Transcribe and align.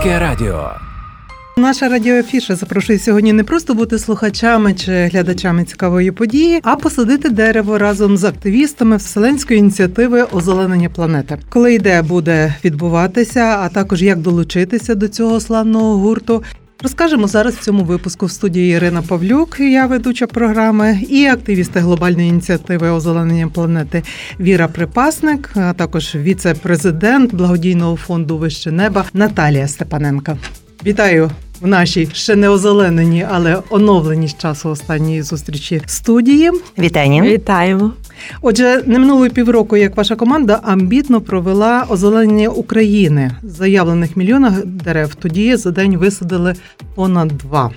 Громадське 0.00 0.18
радіо. 0.18 0.70
Наша 1.56 1.88
радіоафіша 1.88 2.56
запрошує 2.56 2.98
сьогодні 2.98 3.32
не 3.32 3.44
просто 3.44 3.74
бути 3.74 3.98
слухачами 3.98 4.74
чи 4.74 4.92
глядачами 4.92 5.64
цікавої 5.64 6.10
події, 6.10 6.60
а 6.62 6.76
посадити 6.76 7.28
дерево 7.28 7.78
разом 7.78 8.16
з 8.16 8.24
активістами 8.24 8.96
Вселенської 8.96 9.58
ініціативи 9.58 10.22
озеленення 10.22 10.88
планети. 10.88 11.38
Коли 11.48 11.74
ідея 11.74 12.02
буде 12.02 12.54
відбуватися, 12.64 13.40
а 13.40 13.68
також 13.68 14.02
як 14.02 14.18
долучитися 14.18 14.94
до 14.94 15.08
цього 15.08 15.40
славного 15.40 15.96
гурту. 15.96 16.42
Розкажемо 16.82 17.26
зараз 17.26 17.54
в 17.54 17.64
цьому 17.64 17.84
випуску 17.84 18.26
в 18.26 18.30
студії 18.30 18.72
Ірина 18.72 19.02
Павлюк, 19.02 19.60
я 19.60 19.86
ведуча 19.86 20.26
програми, 20.26 21.00
і 21.08 21.26
активісти 21.26 21.80
глобальної 21.80 22.28
ініціативи 22.28 22.90
озеленення 22.90 23.48
планети 23.48 24.02
Віра 24.40 24.68
Припасник, 24.68 25.50
а 25.54 25.72
також 25.72 26.14
віце-президент 26.14 27.34
благодійного 27.34 27.96
фонду 27.96 28.38
Вище 28.38 28.70
неба 28.70 29.04
Наталія 29.14 29.68
Степаненка. 29.68 30.36
Вітаю 30.86 31.30
в 31.60 31.66
нашій 31.66 32.08
ще 32.12 32.36
не 32.36 32.48
озелененій, 32.48 33.26
але 33.30 33.62
оновленій 33.70 34.28
з 34.28 34.38
часу 34.38 34.68
останньої 34.68 35.22
зустрічі 35.22 35.82
студії. 35.86 36.50
Вітання. 36.78 37.22
Вітаємо. 37.22 37.92
Отже, 38.42 38.82
не 38.86 38.98
минуло 38.98 39.28
півроку, 39.28 39.76
як 39.76 39.96
ваша 39.96 40.16
команда 40.16 40.60
амбітно 40.62 41.20
провела 41.20 41.86
озеленення 41.88 42.48
України 42.48 43.30
заявлених 43.42 44.16
мільйонах 44.16 44.64
дерев. 44.64 45.14
Тоді 45.14 45.56
за 45.56 45.70
день 45.70 45.96
висадили 45.96 46.54
понад 46.94 47.28
два 47.28 47.70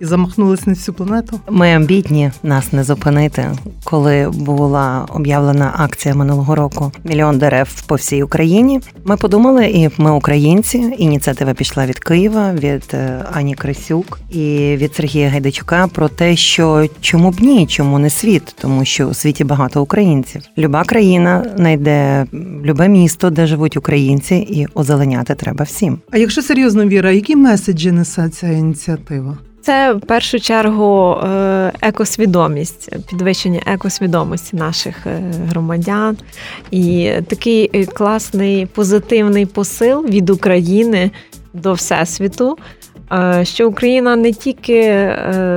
і 0.00 0.04
замахнулись 0.04 0.66
на 0.66 0.72
всю 0.72 0.94
планету. 0.94 1.40
Ми 1.50 1.74
амбітні 1.74 2.30
нас 2.42 2.72
не 2.72 2.84
зупинити. 2.84 3.46
Коли 3.84 4.28
була 4.34 5.06
об'явлена 5.08 5.72
акція 5.76 6.14
минулого 6.14 6.54
року 6.54 6.92
мільйон 7.04 7.38
дерев 7.38 7.82
по 7.86 7.94
всій 7.94 8.22
Україні. 8.22 8.80
Ми 9.04 9.16
подумали, 9.16 9.66
і 9.66 9.90
ми 9.98 10.10
українці. 10.10 10.94
Ініціатива 10.98 11.54
пішла 11.54 11.86
від 11.86 11.98
Києва, 11.98 12.52
від 12.52 12.84
е, 12.94 13.24
Ані 13.32 13.54
Крисюк 13.54 14.20
і 14.30 14.76
від 14.76 14.94
Сергія 14.94 15.28
Гайдачука 15.28 15.86
про 15.86 16.08
те, 16.08 16.36
що 16.36 16.88
чому 17.00 17.30
б 17.30 17.40
ні, 17.40 17.66
чому 17.66 17.98
не 17.98 18.10
світ, 18.10 18.54
тому 18.60 18.84
що 18.84 19.06
у 19.06 19.14
світі 19.14 19.44
багато 19.44 19.82
українців. 19.82 20.42
Люба 20.58 20.84
країна 20.84 21.44
знайде 21.56 22.26
любе 22.64 22.88
місто, 22.88 23.30
де 23.30 23.46
живуть 23.46 23.76
українці, 23.76 24.34
і 24.34 24.66
озеленяти 24.74 25.34
треба 25.34 25.64
всім. 25.64 25.98
А 26.10 26.18
якщо 26.18 26.42
серйозно 26.42 26.86
віра, 26.86 27.12
які 27.12 27.36
меседжі 27.36 27.92
несе 27.92 28.28
ця 28.28 28.48
ініціатива? 28.48 29.38
Це 29.68 29.92
в 29.92 30.00
першу 30.00 30.40
чергу 30.40 31.12
е, 31.12 31.72
екосвідомість, 31.80 33.06
підвищення 33.10 33.60
екосвідомості 33.66 34.56
наших 34.56 35.06
е, 35.06 35.22
громадян 35.48 36.16
і 36.70 37.12
такий 37.28 37.70
е, 37.74 37.86
класний 37.86 38.66
позитивний 38.66 39.46
посил 39.46 40.06
від 40.06 40.30
України 40.30 41.10
до 41.54 41.72
всесвіту. 41.72 42.58
Що 43.42 43.68
Україна 43.68 44.16
не 44.16 44.32
тільки 44.32 45.10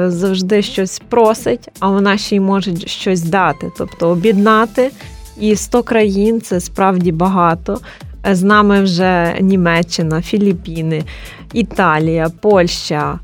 завжди 0.08 0.62
щось 0.62 1.02
просить, 1.09 1.70
а 1.80 1.88
вона 1.88 2.17
ще 2.17 2.36
й 2.36 2.39
може 2.39 2.76
щось 2.76 3.22
дати, 3.22 3.72
тобто 3.78 4.09
об'єднати. 4.09 4.92
І 5.39 5.56
100 5.56 5.84
країн 5.84 6.42
це 6.42 6.59
справді 6.59 7.12
багато. 7.12 7.80
З 8.32 8.44
нами 8.44 8.82
вже 8.82 9.36
Німеччина, 9.42 10.22
Філіппіни, 10.22 11.04
Італія, 11.54 12.30
Польща, 12.42 13.20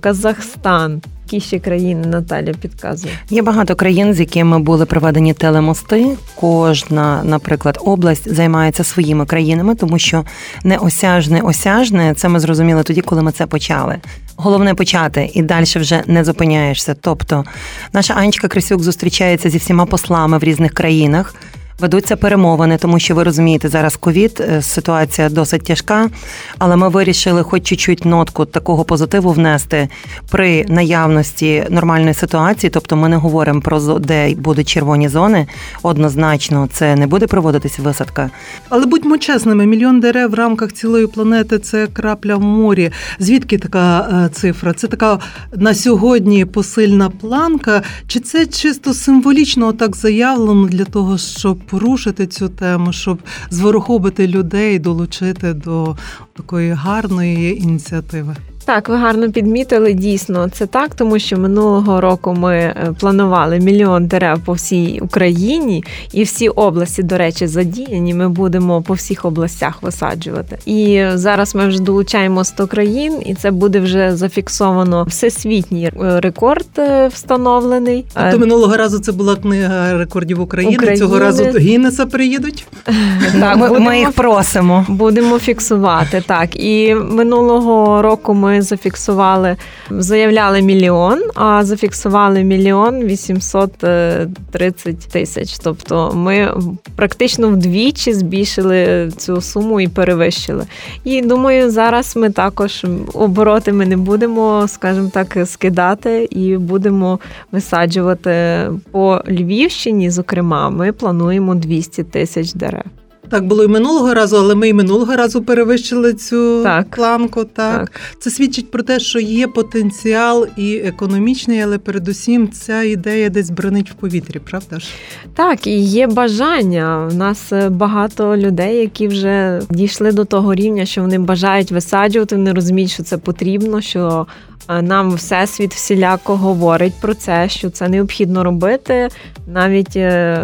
Казахстан. 0.00 1.02
Які 1.24 1.46
ще 1.46 1.58
країни 1.58 2.06
Наталя 2.06 2.52
підказує? 2.52 3.12
Є 3.30 3.42
багато 3.42 3.74
країн, 3.74 4.14
з 4.14 4.20
якими 4.20 4.58
були 4.58 4.86
проведені 4.86 5.34
телемости. 5.34 6.06
Кожна, 6.34 7.24
наприклад, 7.24 7.78
область 7.84 8.34
займається 8.34 8.84
своїми 8.84 9.26
країнами, 9.26 9.74
тому 9.74 9.98
що 9.98 10.24
неосяжне 10.64 11.40
осяжне 11.40 12.14
це 12.14 12.28
ми 12.28 12.40
зрозуміли 12.40 12.82
тоді, 12.82 13.00
коли 13.00 13.22
ми 13.22 13.32
це 13.32 13.46
почали. 13.46 13.96
Головне 14.36 14.74
почати 14.74 15.30
і 15.34 15.42
далі 15.42 15.64
вже 15.64 16.02
не 16.06 16.24
зупиняєшся. 16.24 16.96
Тобто, 17.00 17.44
наша 17.92 18.14
Анечка 18.14 18.48
Крисюк 18.48 18.82
зустрічається 18.82 19.50
зі 19.50 19.58
всіма 19.58 19.86
послами 19.86 20.38
в 20.38 20.44
різних 20.44 20.72
країнах. 20.74 21.34
Ведуться 21.80 22.16
перемовини, 22.16 22.78
тому 22.78 22.98
що 22.98 23.14
ви 23.14 23.22
розумієте, 23.22 23.68
зараз 23.68 23.96
ковід, 23.96 24.40
е, 24.40 24.62
ситуація 24.62 25.28
досить 25.28 25.62
тяжка, 25.62 26.10
але 26.58 26.76
ми 26.76 26.88
вирішили, 26.88 27.42
хоч 27.42 27.62
чуть-чуть 27.62 28.04
нотку 28.04 28.44
такого 28.44 28.84
позитиву 28.84 29.32
внести 29.32 29.88
при 30.30 30.64
наявності 30.68 31.64
нормальної 31.70 32.14
ситуації. 32.14 32.70
Тобто, 32.70 32.96
ми 32.96 33.08
не 33.08 33.16
говоримо 33.16 33.60
про 33.60 33.98
де 33.98 34.34
будуть 34.34 34.68
червоні 34.68 35.08
зони. 35.08 35.46
Однозначно, 35.82 36.68
це 36.72 36.96
не 36.96 37.06
буде 37.06 37.26
проводитись 37.26 37.78
висадка. 37.78 38.30
Але 38.68 38.86
будьмо 38.86 39.18
чесними, 39.18 39.66
мільйон 39.66 40.00
дерев 40.00 40.30
в 40.30 40.34
рамках 40.34 40.72
цілої 40.72 41.06
планети 41.06 41.58
це 41.58 41.86
крапля 41.86 42.36
в 42.36 42.40
морі. 42.40 42.90
Звідки 43.18 43.58
така 43.58 44.00
е, 44.00 44.28
цифра? 44.28 44.72
Це 44.72 44.86
така 44.86 45.18
на 45.56 45.74
сьогодні 45.74 46.44
посильна 46.44 47.10
планка, 47.10 47.82
чи 48.06 48.20
це 48.20 48.46
чисто 48.46 48.94
символічно 48.94 49.72
так 49.72 49.96
заявлено 49.96 50.66
для 50.66 50.84
того, 50.84 51.18
щоб 51.18 51.58
порушити 51.66 52.26
цю 52.26 52.48
тему, 52.48 52.92
щоб 52.92 53.18
зворохобити 53.50 54.28
людей, 54.28 54.78
долучити 54.78 55.52
до 55.54 55.96
такої 56.36 56.72
гарної 56.72 57.62
ініціативи. 57.62 58.36
Так, 58.64 58.88
ви 58.88 58.96
гарно 58.96 59.30
підмітили. 59.30 59.92
Дійсно, 59.92 60.48
це 60.48 60.66
так, 60.66 60.94
тому 60.94 61.18
що 61.18 61.36
минулого 61.36 62.00
року 62.00 62.34
ми 62.38 62.54
е, 62.54 62.92
планували 63.00 63.58
мільйон 63.58 64.06
дерев 64.06 64.40
по 64.44 64.52
всій 64.52 64.98
Україні, 65.02 65.84
і 66.12 66.22
всі 66.22 66.48
області, 66.48 67.02
до 67.02 67.18
речі, 67.18 67.46
задіяні. 67.46 68.14
Ми 68.14 68.28
будемо 68.28 68.82
по 68.82 68.94
всіх 68.94 69.24
областях 69.24 69.82
висаджувати. 69.82 70.58
І 70.66 71.04
зараз 71.14 71.54
ми 71.54 71.68
вже 71.68 71.82
долучаємо 71.82 72.44
100 72.44 72.66
країн, 72.66 73.22
і 73.26 73.34
це 73.34 73.50
буде 73.50 73.80
вже 73.80 74.16
зафіксовано 74.16 75.04
всесвітній 75.04 75.84
е, 75.84 76.20
рекорд 76.20 76.66
е, 76.78 77.08
встановлений. 77.08 78.04
Тобто 78.14 78.38
минулого 78.38 78.76
разу 78.76 78.98
це 78.98 79.12
була 79.12 79.36
книга 79.36 79.98
рекордів 79.98 80.40
України. 80.40 80.74
України. 80.76 80.98
Цього 80.98 81.18
разу 81.18 81.44
Гіннеса 81.44 82.06
приїдуть. 82.06 82.66
Так, 83.40 83.56
ми, 83.56 83.80
ми 83.80 83.98
їх 83.98 84.12
просимо. 84.12 84.86
Будемо 84.88 85.38
фіксувати 85.38 86.22
так. 86.26 86.56
І 86.56 86.94
минулого 86.94 88.02
року 88.02 88.34
ми 88.34 88.53
зафіксували, 88.62 89.56
заявляли 89.90 90.62
мільйон, 90.62 91.22
а 91.34 91.64
зафіксували 91.64 92.44
мільйон 92.44 93.04
830 93.04 94.98
тисяч. 94.98 95.58
Тобто 95.58 96.12
ми 96.14 96.54
практично 96.96 97.48
вдвічі 97.48 98.12
збільшили 98.14 99.10
цю 99.16 99.40
суму 99.40 99.80
і 99.80 99.88
перевищили. 99.88 100.66
І 101.04 101.22
думаю, 101.22 101.70
зараз 101.70 102.16
ми 102.16 102.30
також 102.30 102.86
обороти 103.14 103.72
ми 103.72 103.86
не 103.86 103.96
будемо, 103.96 104.68
скажімо 104.68 105.10
так, 105.12 105.38
скидати 105.44 106.28
і 106.30 106.56
будемо 106.56 107.18
висаджувати 107.52 108.66
по 108.90 109.22
Львівщині. 109.28 110.10
Зокрема, 110.10 110.70
ми 110.70 110.92
плануємо 110.92 111.54
200 111.54 112.04
тисяч 112.04 112.52
дерев. 112.52 113.03
Так 113.34 113.46
було 113.46 113.64
і 113.64 113.68
минулого 113.68 114.14
разу, 114.14 114.36
але 114.36 114.54
ми 114.54 114.68
і 114.68 114.72
минулого 114.72 115.16
разу 115.16 115.42
перевищили 115.42 116.14
цю 116.14 116.62
так. 116.62 116.90
планку. 116.90 117.44
Так. 117.44 117.90
так 117.90 118.00
це 118.18 118.30
свідчить 118.30 118.70
про 118.70 118.82
те, 118.82 119.00
що 119.00 119.20
є 119.20 119.48
потенціал 119.48 120.46
і 120.56 120.76
економічний, 120.76 121.60
але 121.60 121.78
передусім 121.78 122.50
ця 122.50 122.82
ідея 122.82 123.28
десь 123.28 123.50
бренить 123.50 123.90
в 123.90 123.94
повітрі, 123.94 124.38
правда 124.38 124.78
ж? 124.78 124.86
Так, 125.34 125.66
і 125.66 125.80
є 125.80 126.06
бажання. 126.06 127.08
У 127.12 127.14
нас 127.14 127.52
е, 127.52 127.68
багато 127.68 128.36
людей, 128.36 128.76
які 128.76 129.08
вже 129.08 129.60
дійшли 129.70 130.12
до 130.12 130.24
того 130.24 130.54
рівня, 130.54 130.86
що 130.86 131.00
вони 131.00 131.18
бажають 131.18 131.72
висаджувати, 131.72 132.36
вони 132.36 132.52
розуміють, 132.52 132.90
що 132.90 133.02
це 133.02 133.18
потрібно. 133.18 133.80
що 133.80 134.26
нам 134.68 135.14
всесвіт 135.14 135.74
всіляко 135.74 136.36
говорить 136.36 136.94
про 137.00 137.14
це, 137.14 137.48
що 137.48 137.70
це 137.70 137.88
необхідно 137.88 138.44
робити. 138.44 139.08
Навіть 139.46 139.96
е, 139.96 140.38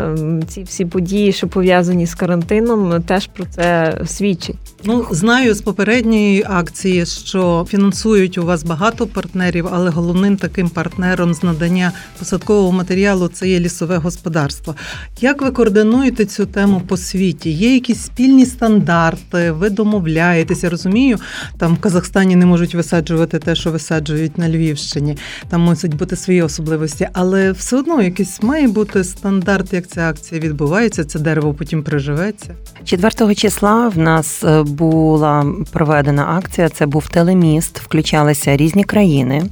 ці 0.48 0.62
всі 0.62 0.84
події, 0.84 1.32
що 1.32 1.48
пов'язані 1.48 2.06
з 2.06 2.14
карантином, 2.14 2.79
теж 3.06 3.26
про 3.26 3.44
це 3.44 3.98
свідчить. 4.06 4.56
Ну 4.84 5.06
знаю 5.10 5.54
з 5.54 5.62
попередньої 5.62 6.44
акції, 6.48 7.06
що 7.06 7.66
фінансують 7.68 8.38
у 8.38 8.44
вас 8.44 8.64
багато 8.64 9.06
партнерів, 9.06 9.68
але 9.72 9.90
головним 9.90 10.36
таким 10.36 10.68
партнером 10.68 11.34
з 11.34 11.42
надання 11.42 11.92
посадкового 12.18 12.72
матеріалу 12.72 13.28
це 13.28 13.48
є 13.48 13.60
лісове 13.60 13.96
господарство. 13.96 14.74
Як 15.20 15.42
ви 15.42 15.50
координуєте 15.50 16.24
цю 16.24 16.46
тему 16.46 16.82
по 16.88 16.96
світі? 16.96 17.50
Є 17.50 17.74
якісь 17.74 18.04
спільні 18.04 18.46
стандарти? 18.46 19.50
Ви 19.52 19.70
домовляєтеся? 19.70 20.70
Розумію, 20.70 21.18
там 21.58 21.74
в 21.74 21.80
Казахстані 21.80 22.36
не 22.36 22.46
можуть 22.46 22.74
висаджувати 22.74 23.38
те, 23.38 23.54
що 23.54 23.70
висаджують 23.70 24.38
на 24.38 24.48
Львівщині. 24.48 25.16
Там 25.48 25.60
мусять 25.60 25.94
бути 25.94 26.16
свої 26.16 26.42
особливості, 26.42 27.08
але 27.12 27.52
все 27.52 27.76
одно 27.76 28.02
якийсь 28.02 28.42
має 28.42 28.68
бути 28.68 29.04
стандарт, 29.04 29.72
як 29.72 29.88
ця 29.88 30.08
акція 30.08 30.40
відбувається. 30.40 31.04
Це 31.04 31.18
дерево 31.18 31.54
потім 31.54 31.82
приживеться. 31.82 32.54
4 32.84 33.34
числа 33.34 33.88
в 33.88 33.98
нас 33.98 34.44
е, 34.44 34.62
була 34.62 35.46
проведена 35.72 36.26
акція. 36.38 36.68
Це 36.68 36.86
був 36.86 37.08
телеміст, 37.08 37.78
включалися 37.78 38.56
різні 38.56 38.84
країни. 38.84 39.42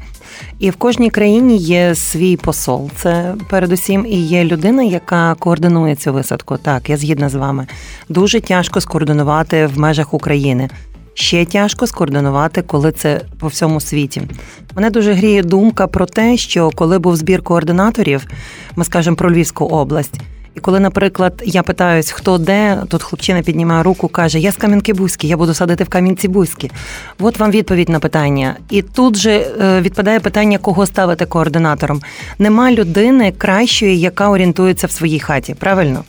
І 0.59 0.71
в 0.71 0.77
кожній 0.77 1.11
країні 1.11 1.57
є 1.57 1.95
свій 1.95 2.37
посол. 2.37 2.91
Це 2.97 3.35
передусім 3.51 4.07
і 4.07 4.17
є 4.17 4.45
людина, 4.45 4.83
яка 4.83 5.35
координує 5.35 5.97
цю 5.97 6.13
висадку. 6.13 6.57
Так, 6.57 6.91
я 6.91 6.97
згідна 6.97 7.29
з 7.29 7.35
вами. 7.35 7.67
Дуже 8.09 8.41
тяжко 8.41 8.81
скоординувати 8.81 9.67
в 9.67 9.79
межах 9.79 10.15
України 10.15 10.69
Ще 11.19 11.45
тяжко 11.45 11.87
скоординувати, 11.87 12.63
коли 12.63 12.93
це 12.93 13.21
по 13.39 13.47
всьому 13.47 13.81
світі. 13.81 14.23
Мене 14.77 14.91
дуже 14.91 15.13
гріє 15.13 15.43
думка 15.43 15.87
про 15.87 16.07
те, 16.07 16.37
що 16.37 16.71
коли 16.71 16.99
був 16.99 17.17
збір 17.17 17.43
координаторів, 17.43 18.27
ми 18.77 18.85
скажемо 18.85 19.17
про 19.17 19.33
Львівську 19.33 19.65
область. 19.65 20.21
Коли, 20.59 20.81
наприклад, 20.81 21.43
я 21.47 21.63
питаюсь, 21.63 22.11
хто 22.11 22.39
де, 22.39 22.83
тут 22.89 23.03
хлопчина 23.03 23.43
піднімає 23.43 23.83
руку, 23.83 24.09
каже: 24.09 24.39
Я 24.39 24.53
з 24.53 24.57
Кам'янки 24.57 24.93
Бузьки, 24.93 25.27
я 25.27 25.37
буду 25.37 25.55
садити 25.55 25.85
в 25.85 25.89
Кам'янці 25.89 26.29
Бузькі. 26.29 26.71
От 27.21 27.39
вам 27.39 27.51
відповідь 27.51 27.89
на 27.89 28.01
питання. 28.01 28.57
І 28.71 28.83
тут 28.83 29.17
же 29.17 29.31
е, 29.31 29.81
відпадає 29.81 30.21
питання, 30.21 30.59
кого 30.59 30.87
ставити 30.87 31.27
координатором. 31.27 32.03
Нема 32.39 32.73
людини 32.73 33.33
кращої, 33.39 34.01
яка 34.01 34.31
орієнтується 34.31 34.87
в 34.87 34.91
своїй 34.91 35.21
хаті. 35.21 35.55
Правильно? 35.55 36.05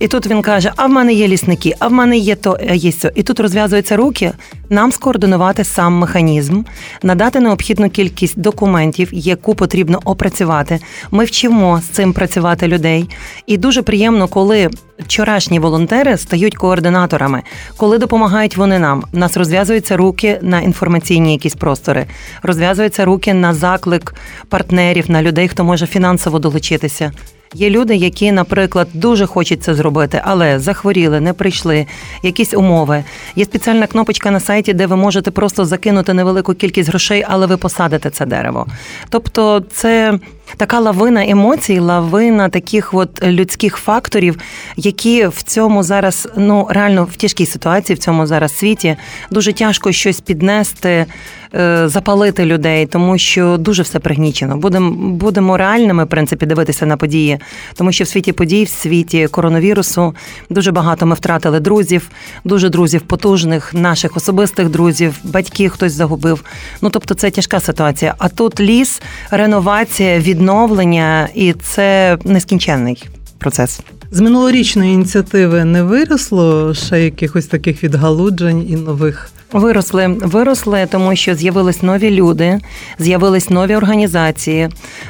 І 0.00 0.08
тут 0.08 0.26
він 0.26 0.42
каже: 0.42 0.72
А 0.76 0.86
в 0.86 0.90
мене 0.90 1.12
є 1.12 1.28
лісники, 1.28 1.74
а 1.78 1.88
в 1.88 1.92
мене 1.92 2.16
є 2.16 2.36
то 2.36 2.58
е, 2.60 2.76
є 2.76 2.92
сьо. 2.92 3.08
І 3.14 3.22
тут 3.22 3.40
розв'язуються 3.40 3.96
руки. 3.96 4.32
Нам 4.70 4.92
скоординувати 4.92 5.64
сам 5.64 5.98
механізм, 5.98 6.62
надати 7.02 7.40
необхідну 7.40 7.90
кількість 7.90 8.40
документів, 8.40 9.08
яку 9.12 9.54
потрібно 9.54 10.00
опрацювати. 10.04 10.80
Ми 11.10 11.24
вчимо 11.24 11.80
з 11.80 11.84
цим 11.84 12.12
працювати 12.12 12.68
людей. 12.68 13.10
І 13.46 13.56
дуже 13.56 13.82
приємно, 13.82 14.28
коли 14.28 14.70
вчорашні 14.98 15.58
волонтери 15.58 16.16
стають 16.16 16.56
координаторами, 16.56 17.42
коли 17.76 17.98
допомагають 17.98 18.56
вони 18.56 18.78
нам. 18.78 19.04
Нас 19.12 19.36
розв'язуються 19.36 19.96
руки 19.96 20.38
на 20.42 20.60
інформаційні 20.60 21.32
якісь 21.32 21.54
простори, 21.54 22.06
розв'язуються 22.42 23.04
руки 23.04 23.34
на 23.34 23.54
заклик 23.54 24.14
партнерів, 24.48 25.10
на 25.10 25.22
людей, 25.22 25.48
хто 25.48 25.64
може 25.64 25.86
фінансово 25.86 26.38
долучитися. 26.38 27.12
Є 27.54 27.70
люди, 27.70 27.96
які, 27.96 28.32
наприклад, 28.32 28.88
дуже 28.94 29.26
хочуть 29.26 29.62
це 29.62 29.74
зробити, 29.74 30.22
але 30.24 30.58
захворіли, 30.58 31.20
не 31.20 31.32
прийшли, 31.32 31.86
якісь 32.22 32.54
умови. 32.54 33.04
Є 33.36 33.44
спеціальна 33.44 33.86
кнопочка 33.86 34.30
на 34.30 34.40
сайті, 34.40 34.72
де 34.72 34.86
ви 34.86 34.96
можете 34.96 35.30
просто 35.30 35.64
закинути 35.64 36.14
невелику 36.14 36.54
кількість 36.54 36.88
грошей, 36.88 37.24
але 37.28 37.46
ви 37.46 37.56
посадите 37.56 38.10
це 38.10 38.26
дерево. 38.26 38.66
Тобто, 39.08 39.60
це 39.72 40.18
така 40.56 40.78
лавина 40.78 41.28
емоцій, 41.28 41.78
лавина 41.78 42.48
таких 42.48 42.94
от 42.94 43.22
людських 43.22 43.76
факторів, 43.76 44.36
які 44.76 45.26
в 45.26 45.42
цьому 45.42 45.82
зараз 45.82 46.28
ну 46.36 46.66
реально 46.70 47.04
в 47.04 47.16
тяжкій 47.16 47.46
ситуації, 47.46 47.96
в 47.96 47.98
цьому 47.98 48.26
зараз 48.26 48.56
світі 48.56 48.96
дуже 49.30 49.52
тяжко 49.52 49.92
щось 49.92 50.20
піднести, 50.20 51.06
е, 51.54 51.88
запалити 51.88 52.44
людей, 52.44 52.86
тому 52.86 53.18
що 53.18 53.56
дуже 53.56 53.82
все 53.82 53.98
пригнічено. 53.98 54.56
Будемо 54.56 54.90
будемо 55.10 55.56
реальними 55.56 56.04
в 56.04 56.08
принципі 56.08 56.46
дивитися 56.46 56.86
на 56.86 56.96
події, 56.96 57.38
тому 57.74 57.92
що 57.92 58.04
в 58.04 58.08
світі 58.08 58.32
подій, 58.32 58.64
в 58.64 58.68
світі 58.68 59.28
коронавірусу 59.30 60.14
дуже 60.50 60.72
багато 60.72 61.06
ми 61.06 61.14
втратили 61.14 61.60
друзів, 61.60 62.10
дуже 62.44 62.68
друзів 62.68 63.00
потужних, 63.00 63.74
наших 63.74 64.16
особистих 64.16 64.68
друзів, 64.68 65.14
батьків 65.24 65.70
хтось 65.70 65.92
загубив. 65.92 66.44
Ну 66.82 66.90
тобто, 66.90 67.14
це 67.14 67.30
тяжка 67.30 67.60
ситуація. 67.60 68.14
А 68.18 68.28
тут 68.28 68.60
ліс, 68.60 69.02
реновація, 69.30 70.20
відновлення, 70.40 71.28
і 71.34 71.52
це 71.52 72.18
нескінченний 72.24 73.08
процес. 73.38 73.80
З 74.10 74.20
минулорічної 74.20 74.92
ініціативи 74.92 75.64
не 75.64 75.82
виросло 75.82 76.74
ще 76.74 77.04
якихось 77.04 77.46
таких 77.46 77.84
відгалуджень 77.84 78.66
і 78.70 78.76
нових. 78.76 79.30
Виросли, 79.52 80.06
виросли, 80.06 80.86
тому 80.90 81.16
що 81.16 81.34
з'явились 81.34 81.82
нові 81.82 82.10
люди, 82.10 82.60
з'явились 82.98 83.50
нові 83.50 83.76
організації. 83.76 84.68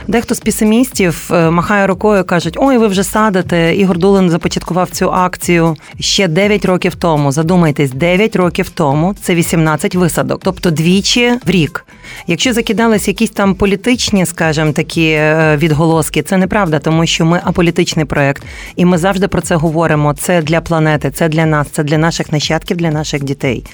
Дехто 0.08 0.34
з 0.34 0.40
песимістів 0.40 1.30
е, 1.32 1.50
махає 1.50 1.86
рукою, 1.86 2.24
кажуть: 2.24 2.56
ой, 2.58 2.78
ви 2.78 2.86
вже 2.86 3.04
садите. 3.04 3.76
Ігор 3.76 3.98
Дулин 3.98 4.30
започаткував 4.30 4.90
цю 4.90 5.10
акцію 5.10 5.76
ще 6.00 6.28
9 6.28 6.64
років 6.64 6.94
тому. 6.94 7.32
Задумайтесь, 7.32 7.90
9 7.90 8.36
років 8.36 8.70
тому 8.70 9.14
це 9.22 9.34
18 9.34 9.94
висадок, 9.94 10.40
тобто 10.44 10.70
двічі 10.70 11.32
в 11.46 11.50
рік. 11.50 11.86
Якщо 12.26 12.52
закидались 12.52 13.08
якісь 13.08 13.30
там 13.30 13.54
політичні, 13.54 14.26
скажімо, 14.26 14.72
такі 14.72 15.10
е, 15.10 15.56
відголоски, 15.56 16.22
це 16.22 16.36
неправда, 16.36 16.78
тому 16.78 17.06
що 17.06 17.24
ми 17.24 17.40
аполітичний 17.44 18.04
проект, 18.04 18.42
і 18.76 18.84
ми 18.84 18.98
завжди 18.98 19.28
про 19.28 19.40
це 19.40 19.56
говоримо. 19.56 20.14
Це 20.14 20.42
для 20.42 20.60
планети, 20.60 21.10
це 21.10 21.28
для 21.28 21.46
нас, 21.46 21.68
це 21.72 21.82
для 21.84 21.98
наших 21.98 22.32
нащадків, 22.32 22.76
для 22.76 22.90
наших 22.90 23.24
дітей. 23.24 23.64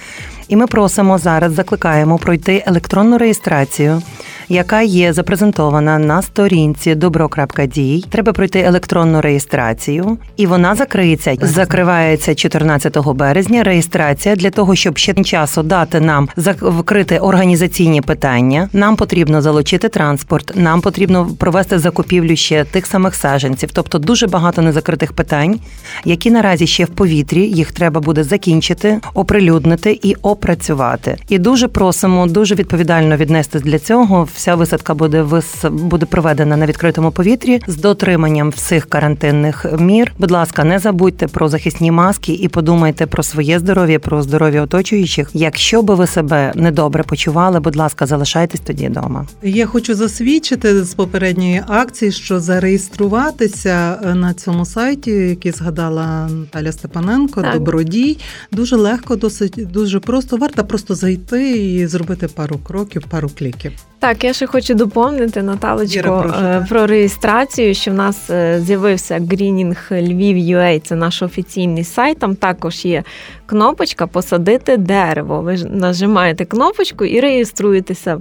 І 0.49 0.57
ми 0.57 0.67
просимо 0.67 1.19
зараз, 1.19 1.53
закликаємо 1.53 2.19
пройти 2.19 2.65
електронну 2.67 3.19
реєстрацію, 3.19 4.03
яка 4.49 4.83
є 4.83 5.13
запрезентована 5.13 5.99
на 5.99 6.23
сторінці 6.23 6.95
добро.дій. 6.95 8.05
Треба 8.11 8.33
пройти 8.33 8.61
електронну 8.61 9.21
реєстрацію, 9.21 10.19
і 10.37 10.47
вона 10.47 10.75
закриється. 10.75 11.37
Закривається 11.41 12.35
14 12.35 12.99
березня. 13.09 13.63
Реєстрація 13.63 14.37
для 14.37 14.51
того, 14.51 14.75
щоб 14.75 14.99
ще 14.99 15.15
часу 15.25 15.63
дати 15.63 16.01
нам 16.01 16.29
вкрити 16.61 17.19
організаційні 17.19 18.01
питання. 18.01 18.69
Нам 18.73 18.97
потрібно 18.97 19.43
залучити 19.43 19.89
транспорт, 19.89 20.53
нам 20.55 20.81
потрібно 20.81 21.29
провести 21.39 21.79
закупівлю 21.79 22.37
ще 22.37 22.65
тих 22.65 22.87
самих 22.87 23.15
саженців, 23.15 23.71
тобто 23.73 23.99
дуже 23.99 24.27
багато 24.27 24.63
незакритих 24.63 25.13
питань, 25.13 25.61
які 26.05 26.31
наразі 26.31 26.67
ще 26.67 26.85
в 26.85 26.89
повітрі. 26.89 27.41
Їх 27.41 27.73
треба 27.73 28.01
буде 28.01 28.25
закінчити, 28.25 29.01
оприлюднити 29.15 30.01
і 30.03 30.15
опрацювати. 30.15 31.17
І 31.29 31.39
дуже 31.39 31.69
просимо 31.69 32.27
дуже 32.27 32.55
відповідально 32.55 33.17
віднести 33.17 33.61
для 33.61 33.79
цього. 33.79 34.29
Вся 34.37 34.55
висадка 34.55 34.95
буде 34.95 35.23
вис... 35.23 35.65
буде 35.71 36.07
проведена 36.07 36.57
на 36.57 36.67
відкритому 36.67 37.11
повітрі 37.11 37.61
з 37.67 37.77
дотриманням 37.77 38.51
всіх 38.51 38.87
карантинних 38.87 39.67
мір. 39.79 40.13
Будь 40.19 40.31
ласка, 40.31 40.65
не 40.65 40.79
забудьте 40.79 41.27
про 41.27 41.49
захисні 41.49 41.91
маски 41.91 42.33
і 42.33 42.49
подумайте 42.49 43.07
про 43.07 43.23
своє 43.23 43.59
здоров'я, 43.59 43.99
про 43.99 44.23
здоров'я 44.23 44.63
оточуючих. 44.63 45.31
Якщо 45.35 45.83
би 45.83 45.95
ви 45.95 46.07
себе 46.07 46.53
недобре 46.55 47.03
почували, 47.03 47.61
будь 47.61 47.77
ласка, 47.77 48.07
залишайтесь 48.07 48.61
тоді 48.61 48.89
вдома. 48.89 49.27
Я 49.43 49.67
хочу 49.67 49.95
засвідчити 49.95 50.85
з 50.85 50.95
попередньої 50.95 51.63
акції, 51.69 52.13
що 52.13 52.41
зареєструватися 52.41 53.99
е, 54.05 54.15
на 54.15 54.35
цьому 54.35 54.65
сайті, 54.65 55.11
який 55.11 55.53
згадала 55.53 56.29
Наталя 56.29 56.73
Степаненко, 56.73 57.43
так. 57.43 57.55
добродій, 57.55 58.19
дуже 58.53 58.77
легко, 58.77 59.17
досить 59.17 59.67
дуже 59.73 60.01
просто 60.01 60.27
просто 60.27 60.37
варто 60.37 60.65
просто 60.65 60.95
зайти 60.95 61.75
і 61.75 61.87
зробити 61.87 62.29
пару 62.29 62.59
кроків, 62.59 63.05
пару 63.09 63.29
кліків. 63.29 63.73
Так, 64.07 64.25
я 64.25 64.33
ще 64.33 64.47
хочу 64.47 64.75
доповнити 64.75 65.43
Наталочку 65.43 65.99
Віра, 65.99 66.61
е, 66.63 66.67
про 66.69 66.87
реєстрацію. 66.87 67.75
Що 67.75 67.91
в 67.91 67.95
нас 67.95 68.31
е, 68.31 68.61
з'явився 68.61 69.19
Greening 69.19 69.77
Lviv.ua, 69.91 70.81
це 70.81 70.95
наш 70.95 71.23
офіційний 71.23 71.85
сайт. 71.85 72.19
Там 72.19 72.37
також 72.37 72.85
є 72.85 73.05
кнопочка 73.47 74.07
Посадити 74.07 74.77
дерево. 74.77 75.41
Ви 75.41 75.57
нажимаєте 75.71 76.45
кнопочку 76.45 77.05
і 77.05 77.21
реєструєтеся. 77.21 78.21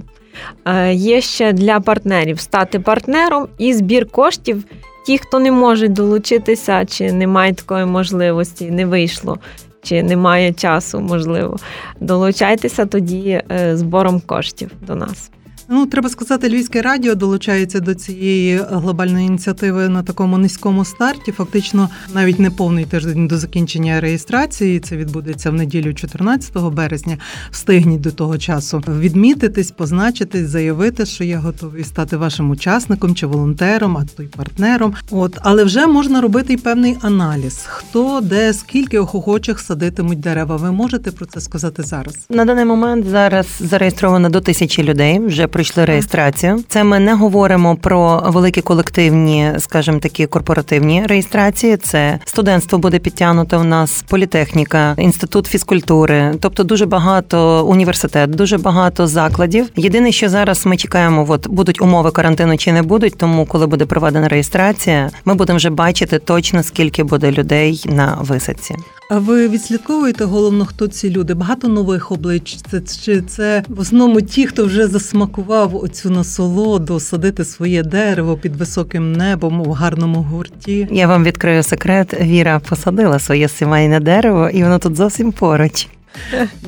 Е, 0.64 0.94
є 0.94 1.20
ще 1.20 1.52
для 1.52 1.80
партнерів 1.80 2.40
стати 2.40 2.80
партнером 2.80 3.48
і 3.58 3.74
збір 3.74 4.06
коштів. 4.10 4.64
Ті, 5.06 5.18
хто 5.18 5.38
не 5.38 5.52
можуть 5.52 5.92
долучитися, 5.92 6.84
чи 6.84 7.12
не 7.12 7.26
мають 7.26 7.56
такої 7.56 7.84
можливості, 7.84 8.70
не 8.70 8.86
вийшло 8.86 9.38
чи 9.82 10.02
немає 10.02 10.52
часу, 10.52 11.00
можливо, 11.00 11.56
долучайтеся 12.00 12.86
тоді 12.86 13.42
збором 13.74 14.20
коштів 14.20 14.70
до 14.86 14.94
нас. 14.94 15.30
Ну, 15.68 15.86
треба 15.86 16.08
сказати, 16.08 16.48
Львівське 16.48 16.82
радіо 16.82 17.14
долучається 17.14 17.80
до 17.80 17.94
цієї 17.94 18.60
глобальної 18.70 19.26
ініціативи 19.26 19.88
на 19.88 20.02
такому 20.02 20.38
низькому 20.38 20.84
старті. 20.84 21.32
Фактично, 21.32 21.88
навіть 22.14 22.38
не 22.38 22.50
повний 22.50 22.84
тиждень 22.84 23.28
до 23.28 23.38
закінчення 23.38 24.00
реєстрації. 24.00 24.80
Це 24.80 24.96
відбудеться 24.96 25.50
в 25.50 25.54
неділю, 25.54 25.94
14 25.94 26.56
березня. 26.56 27.18
Встигніть 27.50 28.00
до 28.00 28.10
того 28.10 28.38
часу 28.38 28.82
відмітитись, 28.88 29.70
позначитись, 29.70 30.48
заявити, 30.48 31.06
що 31.06 31.24
я 31.24 31.38
готовий 31.38 31.84
стати 31.84 32.16
вашим 32.16 32.50
учасником 32.50 33.14
чи 33.14 33.26
волонтером, 33.26 33.96
а 33.96 34.04
то 34.16 34.22
й 34.22 34.26
партнером. 34.26 34.94
От, 35.10 35.38
але 35.42 35.64
вже 35.64 35.86
можна 35.86 36.20
робити 36.20 36.52
й 36.52 36.56
певний 36.56 36.96
аналіз: 37.02 37.64
хто, 37.66 38.20
де, 38.20 38.52
скільки 38.52 38.98
охочих 38.98 39.60
садитимуть 39.60 40.20
дерева. 40.20 40.56
Ви 40.56 40.72
можете 40.72 41.10
про 41.10 41.26
це 41.26 41.40
сказати 41.40 41.82
зараз? 41.82 42.26
На 42.30 42.44
даний 42.44 42.64
момент 42.64 43.06
зараз 43.06 43.46
зареєстровано 43.60 44.28
до 44.28 44.40
тисячі 44.40 44.82
людей. 44.82 45.18
Вже 45.18 45.46
пройшли 45.56 45.84
реєстрацію. 45.84 46.64
Це 46.68 46.84
ми 46.84 46.98
не 46.98 47.14
говоримо 47.14 47.76
про 47.76 48.22
великі 48.26 48.60
колективні, 48.60 49.52
скажімо 49.58 49.98
такі 49.98 50.26
корпоративні 50.26 51.06
реєстрації. 51.06 51.76
Це 51.76 52.18
студентство 52.24 52.78
буде 52.78 52.98
підтягнуто 52.98 53.58
в 53.58 53.64
нас, 53.64 54.04
політехніка, 54.08 54.94
інститут 54.98 55.46
фізкультури, 55.46 56.34
тобто 56.40 56.64
дуже 56.64 56.86
багато 56.86 57.66
університет, 57.66 58.30
дуже 58.30 58.58
багато 58.58 59.06
закладів. 59.06 59.68
Єдине, 59.76 60.12
що 60.12 60.28
зараз 60.28 60.66
ми 60.66 60.76
чекаємо, 60.76 61.26
от 61.28 61.48
будуть 61.48 61.80
умови 61.80 62.10
карантину 62.10 62.56
чи 62.56 62.72
не 62.72 62.82
будуть. 62.82 63.18
Тому, 63.18 63.46
коли 63.46 63.66
буде 63.66 63.86
проведена 63.86 64.28
реєстрація, 64.28 65.10
ми 65.24 65.34
будемо 65.34 65.56
вже 65.56 65.70
бачити 65.70 66.18
точно 66.18 66.62
скільки 66.62 67.04
буде 67.04 67.30
людей 67.30 67.82
на 67.86 68.18
висадці. 68.20 68.74
А 69.08 69.18
ви 69.18 69.48
відслідковуєте 69.48 70.24
головно, 70.24 70.64
хто 70.64 70.88
ці 70.88 71.10
люди? 71.10 71.34
Багато 71.34 71.68
нових 71.68 72.12
облич. 72.12 72.58
Це 72.70 72.80
чи 73.04 73.22
це 73.22 73.64
в 73.68 73.80
основному 73.80 74.20
ті, 74.20 74.46
хто 74.46 74.66
вже 74.66 74.86
засмакував 74.86 75.76
оцю 75.76 76.10
насолоду, 76.10 77.00
садити 77.00 77.44
своє 77.44 77.82
дерево 77.82 78.36
під 78.36 78.56
високим 78.56 79.12
небом 79.12 79.60
у 79.60 79.72
гарному 79.72 80.22
гурті? 80.22 80.88
Я 80.90 81.06
вам 81.06 81.24
відкрию 81.24 81.62
секрет. 81.62 82.20
Віра 82.20 82.60
посадила 82.68 83.18
своє 83.18 83.48
сімейне 83.48 84.00
дерево, 84.00 84.50
і 84.50 84.62
воно 84.62 84.78
тут 84.78 84.96
зовсім 84.96 85.32
поруч. 85.32 85.88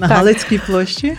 На. 0.00 0.06
Галицькій 0.06 0.60
площі 0.66 1.16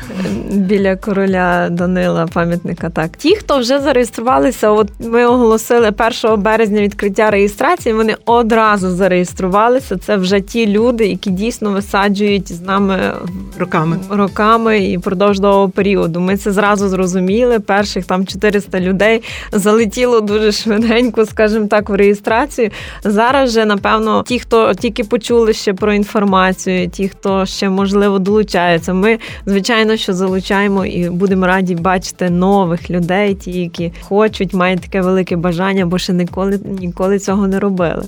біля 0.51 0.95
короля 0.95 1.69
Данила 1.69 2.27
пам'ятника. 2.27 2.89
Так, 2.89 3.17
ті, 3.17 3.35
хто 3.35 3.59
вже 3.59 3.79
зареєструвалися, 3.79 4.69
от 4.69 4.89
ми 4.99 5.25
оголосили 5.25 5.93
1 6.23 6.41
березня 6.41 6.81
відкриття 6.81 7.31
реєстрації. 7.31 7.95
Вони 7.95 8.15
одразу 8.25 8.89
зареєструвалися. 8.89 9.97
Це 9.97 10.15
вже 10.15 10.41
ті 10.41 10.67
люди, 10.67 11.07
які 11.07 11.29
дійсно 11.29 11.71
висаджують 11.71 12.51
з 12.51 12.61
нами 12.61 13.13
роками 13.59 13.97
роками 14.09 14.79
і 14.79 14.99
продовж 14.99 15.39
довгого 15.39 15.69
періоду. 15.69 16.19
Ми 16.19 16.37
це 16.37 16.51
зразу 16.51 16.89
зрозуміли. 16.89 17.59
Перших 17.59 18.05
там 18.05 18.25
400 18.25 18.79
людей 18.79 19.23
залетіло 19.51 20.21
дуже 20.21 20.51
швиденько, 20.51 21.25
скажімо 21.25 21.67
так, 21.67 21.89
в 21.89 21.93
реєстрацію. 21.93 22.69
Зараз 23.03 23.51
же 23.51 23.65
напевно 23.65 24.23
ті, 24.27 24.39
хто 24.39 24.73
тільки 24.73 25.03
почули 25.03 25.53
ще 25.53 25.73
про 25.73 25.93
інформацію, 25.93 26.89
ті, 26.89 27.07
хто 27.07 27.45
ще 27.45 27.69
можливо 27.69 28.18
долучаються. 28.19 28.93
Ми 28.93 29.19
звичайно, 29.45 29.97
що 29.97 30.13
залучаємо 30.13 30.85
і 30.85 31.09
будемо 31.09 31.47
раді 31.47 31.75
бачити 31.75 32.29
нових 32.29 32.89
людей, 32.89 33.35
ті, 33.35 33.51
які 33.51 33.93
хочуть, 34.01 34.53
мають 34.53 34.81
таке 34.81 35.01
велике 35.01 35.35
бажання, 35.35 35.85
бо 35.85 35.97
ще 35.97 36.13
ніколи 36.13 36.59
ніколи 36.65 37.19
цього 37.19 37.47
не 37.47 37.59
робили. 37.59 38.03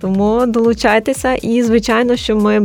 Тому 0.00 0.46
долучайтеся, 0.46 1.34
і 1.34 1.62
звичайно, 1.62 2.16
що 2.16 2.36
ми 2.36 2.62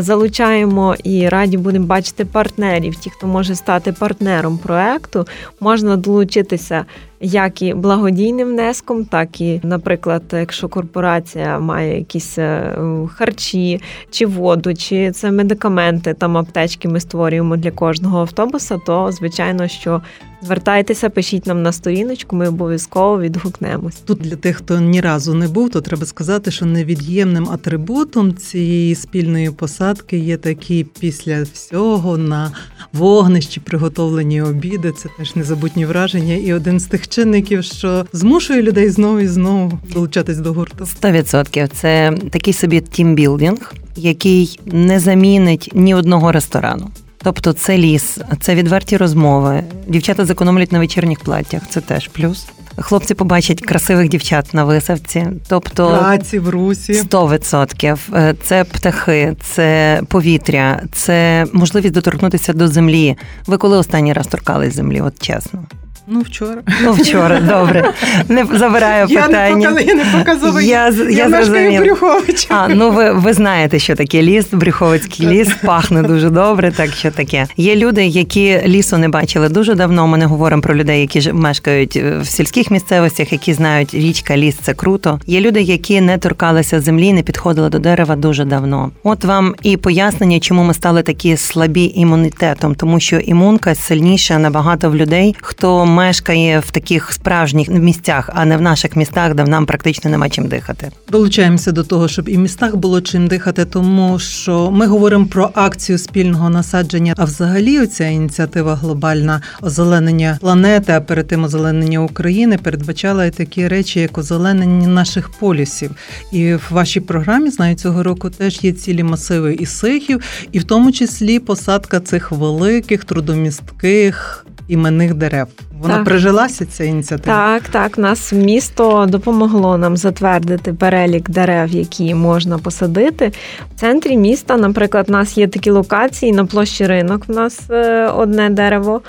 залучаємо 0.00 0.96
і 1.04 1.28
раді 1.28 1.58
будемо 1.58 1.86
бачити 1.86 2.24
партнерів. 2.24 2.96
Ті, 2.96 3.10
хто 3.10 3.26
може 3.26 3.54
стати 3.54 3.92
партнером 3.92 4.58
проекту, 4.58 5.26
можна 5.60 5.96
долучитися 5.96 6.84
як 7.22 7.62
і 7.62 7.74
благодійним 7.74 8.48
внеском, 8.48 9.04
так 9.04 9.40
і, 9.40 9.60
наприклад, 9.62 10.22
якщо 10.32 10.68
корпорація 10.68 11.58
має 11.58 11.98
якісь 11.98 12.38
е, 12.38 12.76
харчі 13.14 13.80
чи 14.10 14.26
воду, 14.26 14.74
чи 14.74 15.10
це 15.10 15.30
медикаменти, 15.30 16.14
там 16.14 16.36
аптечки 16.36 16.88
ми 16.88 17.00
створюємо 17.00 17.56
для 17.56 17.70
кожного 17.70 18.20
автобуса, 18.20 18.78
то 18.86 19.12
звичайно, 19.12 19.68
що 19.68 20.02
звертайтеся, 20.42 21.10
пишіть 21.10 21.46
нам 21.46 21.62
на 21.62 21.72
сторіночку, 21.72 22.36
ми 22.36 22.48
обов'язково 22.48 23.20
відгукнемось. 23.20 23.96
Тут 23.96 24.18
для 24.18 24.36
тих, 24.36 24.56
хто 24.56 24.80
ні 24.80 25.00
разу 25.00 25.34
не 25.34 25.48
був, 25.48 25.70
то 25.70 25.80
треба 25.80 26.06
сказати, 26.06 26.50
що 26.50 26.66
невід'ємним 26.66 27.48
атрибутом 27.50 28.34
цієї 28.34 28.94
спільної 28.94 29.50
посадки 29.50 30.18
є 30.18 30.36
такі 30.36 30.86
після 31.00 31.42
всього 31.42 32.18
на 32.18 32.52
вогнищі 32.92 33.60
приготовлені 33.60 34.42
обіди. 34.42 34.92
Це 34.92 35.08
теж 35.18 35.36
незабутні 35.36 35.86
враження. 35.86 36.34
І 36.34 36.52
один 36.52 36.80
з 36.80 36.86
тих 36.86 37.08
чинників, 37.12 37.64
що 37.64 38.06
змушує 38.12 38.62
людей 38.62 38.90
знову 38.90 39.20
і 39.20 39.26
знову 39.26 39.78
долучатись 39.92 40.38
до 40.38 40.52
гурту. 40.52 40.86
Сто 40.86 41.10
відсотків 41.10 41.68
це 41.68 42.12
такий 42.30 42.52
собі 42.52 42.80
тімбілдинг, 42.80 43.74
який 43.96 44.60
не 44.66 45.00
замінить 45.00 45.70
ні 45.74 45.94
одного 45.94 46.32
ресторану. 46.32 46.90
Тобто 47.22 47.52
це 47.52 47.78
ліс, 47.78 48.18
це 48.40 48.54
відверті 48.54 48.96
розмови. 48.96 49.64
Дівчата 49.88 50.24
зекономлять 50.24 50.72
на 50.72 50.78
вечірніх 50.78 51.20
платтях. 51.20 51.62
Це 51.70 51.80
теж 51.80 52.08
плюс. 52.08 52.46
Хлопці 52.78 53.14
побачать 53.14 53.60
красивих 53.60 54.08
дівчат 54.08 54.54
на 54.54 54.64
висавці, 54.64 55.26
тобто 55.48 55.88
праці 55.88 56.38
в 56.38 56.48
русі 56.48 56.94
Сто 56.94 57.28
відсотків. 57.28 58.08
Е, 58.14 58.34
це 58.42 58.64
птахи, 58.64 59.36
це 59.42 60.00
повітря, 60.08 60.82
це 60.92 61.46
можливість 61.52 61.94
доторкнутися 61.94 62.52
до 62.52 62.68
землі. 62.68 63.16
Ви 63.46 63.56
коли 63.56 63.78
останній 63.78 64.12
раз 64.12 64.26
торкались 64.26 64.74
землі? 64.74 65.00
От 65.00 65.22
чесно. 65.22 65.64
Ну, 66.06 66.20
вчора. 66.20 66.62
Ну, 66.82 66.92
вчора, 66.92 67.40
добре. 67.40 67.92
Не 68.28 68.46
забираю 68.52 69.06
я 69.10 69.22
питання. 69.22 69.70
Не 69.70 69.82
я 69.82 69.94
не 69.94 70.04
показую. 70.04 70.66
Я, 70.66 70.88
я, 71.10 71.70
я 71.70 71.80
Брюховича. 71.80 72.46
А, 72.48 72.68
ну 72.68 72.90
ви 72.90 73.12
ви 73.12 73.32
знаєте, 73.32 73.78
що 73.78 73.94
таке 73.94 74.22
ліс, 74.22 74.46
Брюховицький 74.52 75.26
ліс, 75.26 75.48
пахне 75.64 76.02
дуже 76.02 76.30
добре, 76.30 76.72
так 76.72 76.90
що 76.92 77.10
таке. 77.10 77.46
Є 77.56 77.76
люди, 77.76 78.06
які 78.06 78.60
лісу 78.66 78.98
не 78.98 79.08
бачили 79.08 79.48
дуже 79.48 79.74
давно. 79.74 80.06
Ми 80.06 80.18
не 80.18 80.26
говоримо 80.26 80.62
про 80.62 80.74
людей, 80.74 81.00
які 81.00 81.32
мешкають 81.32 81.96
в 81.96 82.24
сільських 82.24 82.70
місцевостях, 82.70 83.32
які 83.32 83.52
знають 83.52 83.94
річка, 83.94 84.36
ліс 84.36 84.56
це 84.62 84.74
круто. 84.74 85.20
Є 85.26 85.40
люди, 85.40 85.62
які 85.62 86.00
не 86.00 86.18
торкалися 86.18 86.80
землі, 86.80 87.12
не 87.12 87.22
підходили 87.22 87.68
до 87.68 87.78
дерева 87.78 88.16
дуже 88.16 88.44
давно. 88.44 88.90
От 89.02 89.24
вам 89.24 89.54
і 89.62 89.76
пояснення, 89.76 90.40
чому 90.40 90.62
ми 90.62 90.74
стали 90.74 91.02
такі 91.02 91.36
слабі 91.36 91.92
імунітетом, 91.94 92.74
тому 92.74 93.00
що 93.00 93.18
імунка 93.18 93.74
сильніша 93.74 94.38
набагато 94.38 94.90
в 94.90 94.96
людей, 94.96 95.36
хто 95.40 95.86
мешкає 95.92 96.58
в 96.58 96.70
таких 96.70 97.12
справжніх 97.12 97.68
місцях, 97.68 98.30
а 98.34 98.44
не 98.44 98.56
в 98.56 98.60
наших 98.60 98.96
містах, 98.96 99.34
де 99.34 99.44
нам 99.44 99.66
практично 99.66 100.10
нема 100.10 100.28
чим 100.28 100.48
дихати. 100.48 100.90
Долучаємося 101.10 101.72
до 101.72 101.84
того, 101.84 102.08
щоб 102.08 102.28
і 102.28 102.36
в 102.36 102.40
містах 102.40 102.76
було 102.76 103.00
чим 103.00 103.26
дихати, 103.26 103.64
тому 103.64 104.18
що 104.18 104.70
ми 104.70 104.86
говоримо 104.86 105.26
про 105.26 105.50
акцію 105.54 105.98
спільного 105.98 106.50
насадження. 106.50 107.14
А 107.16 107.24
взагалі, 107.24 107.86
ця 107.86 108.06
ініціатива 108.06 108.74
глобальна 108.74 109.40
озеленення 109.62 110.38
планети, 110.40 110.92
а 110.92 111.00
перед 111.00 111.26
тим 111.26 111.44
озеленення 111.44 111.98
України 111.98 112.58
передбачала 112.58 113.24
і 113.24 113.30
такі 113.30 113.68
речі, 113.68 114.00
як 114.00 114.18
озеленення 114.18 114.88
наших 114.88 115.30
полюсів. 115.30 115.90
І 116.32 116.54
в 116.54 116.66
вашій 116.70 117.00
програмі 117.00 117.50
знаю 117.50 117.76
цього 117.76 118.02
року 118.02 118.30
теж 118.30 118.64
є 118.64 118.72
цілі 118.72 119.02
масиви 119.02 119.54
і 119.54 119.66
сихів, 119.66 120.22
і 120.52 120.58
в 120.58 120.64
тому 120.64 120.92
числі 120.92 121.38
посадка 121.38 122.00
цих 122.00 122.32
великих 122.32 123.04
трудомістких 123.04 124.46
іменних 124.72 125.14
дерев. 125.14 125.46
Вона 125.80 125.94
так. 125.94 126.04
прижилася 126.04 126.66
ця 126.66 126.84
ініціатива? 126.84 127.36
Так, 127.36 127.68
так. 127.68 127.98
Нас 127.98 128.32
місто 128.32 129.06
допомогло 129.08 129.78
нам 129.78 129.96
затвердити 129.96 130.72
перелік 130.72 131.30
дерев, 131.30 131.70
які 131.70 132.14
можна 132.14 132.58
посадити. 132.58 133.32
В 133.76 133.80
центрі 133.80 134.16
міста, 134.16 134.56
наприклад, 134.56 135.06
у 135.08 135.12
нас 135.12 135.38
є 135.38 135.48
такі 135.48 135.70
локації 135.70 136.32
на 136.32 136.44
площі 136.44 136.86
ринок. 136.86 137.22
У 137.28 137.32
нас 137.32 137.60
е, 137.70 138.06
одне 138.06 138.50
дерево. 138.50 139.00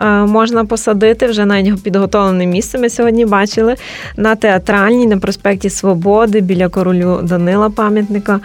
Е, 0.00 0.06
можна 0.06 0.64
посадити 0.64 1.26
вже 1.26 1.44
навіть 1.44 1.82
підготовлене 1.82 2.46
місце. 2.46 2.78
Ми 2.78 2.90
сьогодні 2.90 3.26
бачили 3.26 3.76
на 4.16 4.34
театральній, 4.34 5.06
на 5.06 5.18
проспекті 5.18 5.70
Свободи 5.70 6.40
біля 6.40 6.68
королю 6.68 7.20
Данила 7.22 7.70
пам'ятника, 7.70 8.40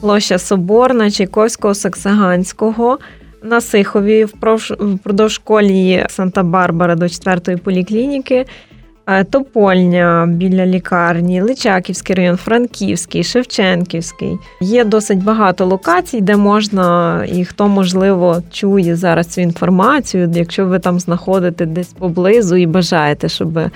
площа 0.00 0.38
Соборна, 0.38 1.10
Чайковського, 1.10 1.74
Саксаганського 1.74 2.98
на 3.42 3.60
Сихові 3.60 4.24
впродовж 4.24 5.38
колії 5.38 6.06
Санта-Барбара 6.08 6.96
до 6.96 7.04
4-ї 7.04 7.56
поліклініки. 7.56 8.46
Е, 9.06 9.24
Топольня 9.24 10.26
біля 10.28 10.66
лікарні, 10.66 11.42
Личаківський 11.42 12.16
район, 12.16 12.36
Франківський, 12.36 13.24
Шевченківський. 13.24 14.38
Є 14.60 14.84
досить 14.84 15.24
багато 15.24 15.66
локацій, 15.66 16.20
де 16.20 16.36
можна, 16.36 17.24
і 17.32 17.44
хто 17.44 17.68
можливо 17.68 18.42
чує 18.50 18.96
зараз 18.96 19.26
цю 19.26 19.40
інформацію. 19.40 20.32
Якщо 20.34 20.66
ви 20.66 20.78
там 20.78 21.00
знаходите 21.00 21.66
десь 21.66 21.92
поблизу 21.92 22.56
і 22.56 22.66
бажаєте, 22.66 23.28
щоб 23.28 23.58
е, 23.58 23.70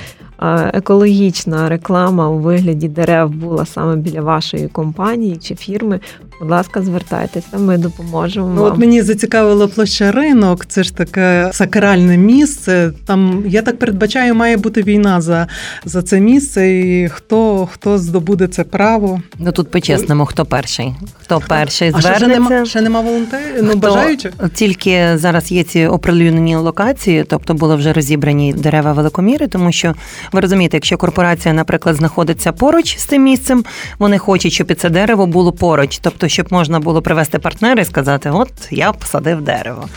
екологічна 0.74 1.68
реклама 1.68 2.28
у 2.28 2.38
вигляді 2.38 2.88
дерев 2.88 3.30
була 3.30 3.66
саме 3.66 3.96
біля 3.96 4.20
вашої 4.20 4.68
компанії 4.68 5.36
чи 5.36 5.54
фірми, 5.54 6.00
Будь 6.40 6.50
ласка, 6.50 6.82
звертайтеся, 6.82 7.58
ми 7.58 7.78
допоможемо. 7.78 8.48
Ну, 8.48 8.62
вам. 8.62 8.72
От 8.72 8.78
мені 8.78 9.02
зацікавила 9.02 9.66
площа 9.66 10.12
ринок. 10.12 10.66
Це 10.66 10.82
ж 10.82 10.96
таке 10.96 11.50
сакральне 11.52 12.16
місце. 12.16 12.92
Там 13.06 13.44
я 13.46 13.62
так 13.62 13.78
передбачаю, 13.78 14.34
має 14.34 14.56
бути 14.56 14.82
війна 14.82 15.20
за 15.20 15.46
за 15.84 16.02
це 16.02 16.20
місце. 16.20 16.70
І 16.70 17.08
хто 17.08 17.68
хто 17.72 17.98
здобуде 17.98 18.48
це 18.48 18.64
право? 18.64 19.20
Ну 19.38 19.52
тут 19.52 19.70
по-чесному, 19.70 20.26
хто 20.26 20.44
перший? 20.44 20.94
Хто 21.20 21.42
перший 21.48 21.92
а 21.94 22.00
ще 22.00 22.26
нема 22.26 22.64
ще 22.64 22.80
нема 22.80 23.00
волонтерів? 23.00 23.62
Ну 23.62 23.74
бажаючих? 23.74 24.32
тільки 24.54 25.18
зараз 25.18 25.52
є 25.52 25.64
ці 25.64 25.86
оприлюднені 25.86 26.56
локації, 26.56 27.24
тобто 27.24 27.54
були 27.54 27.76
вже 27.76 27.92
розібрані 27.92 28.52
дерева 28.52 28.92
великоміри, 28.92 29.46
тому 29.46 29.72
що 29.72 29.94
ви 30.32 30.40
розумієте, 30.40 30.76
якщо 30.76 30.96
корпорація, 30.96 31.54
наприклад, 31.54 31.96
знаходиться 31.96 32.52
поруч 32.52 32.98
з 32.98 33.04
цим 33.04 33.22
місцем, 33.22 33.64
вони 33.98 34.18
хочуть, 34.18 34.52
щоб 34.52 34.74
це 34.74 34.90
дерево 34.90 35.26
було 35.26 35.52
поруч, 35.52 35.98
тобто 35.98 36.25
тобто, 36.26 36.34
щоб 36.34 36.46
можна 36.50 36.80
було 36.80 37.02
привести 37.02 37.38
партнера 37.38 37.82
і 37.82 37.84
сказати, 37.84 38.30
от 38.30 38.50
я 38.70 38.92
посадив 38.92 39.40
дерево. 39.40 39.88